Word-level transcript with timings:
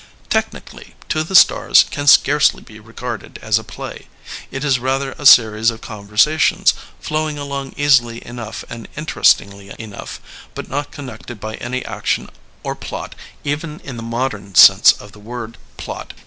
Technically, 0.31 0.95
To 1.09 1.23
the 1.23 1.35
Stars 1.35 1.85
can 1.91 2.07
scarcely 2.07 2.63
be 2.63 2.79
regarded 2.79 3.37
as 3.43 3.59
a 3.59 3.63
play. 3.63 4.07
It 4.49 4.63
is 4.63 4.79
rather 4.79 5.11
a 5.11 5.27
series 5.27 5.69
of 5.69 5.81
conver 5.81 6.13
sations, 6.17 6.73
flowing 6.99 7.37
along 7.37 7.75
easily 7.77 8.25
enough 8.25 8.65
and 8.67 8.87
interest 8.97 9.37
ingly 9.39 9.75
enough, 9.75 10.19
but 10.55 10.67
not 10.67 10.89
connected 10.89 11.39
by 11.39 11.53
any 11.57 11.85
action 11.85 12.31
or 12.63 12.73
plot 12.73 13.13
even 13.43 13.79
in 13.81 13.97
the 13.97 14.01
modem 14.01 14.55
sense 14.55 14.91
of 14.93 15.11
the 15.11 15.19
word 15.19 15.59
plot. 15.77 16.13